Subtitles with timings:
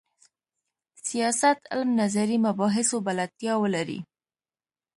[1.07, 3.99] سیاست علم نظري مباحثو بلدتیا ولري.